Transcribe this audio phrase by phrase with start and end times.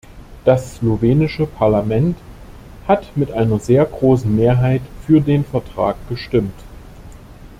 [0.45, 2.17] Das slowenische Parlament
[2.87, 6.59] hat mit einer sehr großen Mehrheit für den Vertrag gestimmt.